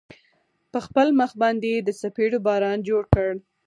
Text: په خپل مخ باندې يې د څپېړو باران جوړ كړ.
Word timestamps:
په 0.71 0.79
خپل 0.85 1.07
مخ 1.19 1.31
باندې 1.41 1.67
يې 1.73 1.79
د 1.83 1.89
څپېړو 1.99 2.39
باران 2.47 2.77
جوړ 2.89 3.03
كړ. 3.13 3.29